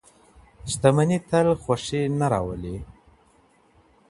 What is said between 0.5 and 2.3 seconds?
شتمني تل خوښي نه